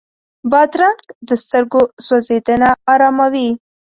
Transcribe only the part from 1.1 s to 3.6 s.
د سترګو سوځېدنه اراموي.